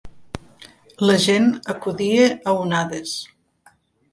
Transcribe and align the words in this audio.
La 1.09 1.17
gent 1.27 1.45
acudia 1.75 2.25
a 2.53 2.57
onades. 2.63 3.15